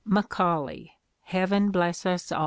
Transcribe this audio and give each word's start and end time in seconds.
Macaulay, 0.03 0.93
heaven 1.21 1.69
bless 1.69 2.07
us 2.07 2.31
aU! 2.31 2.39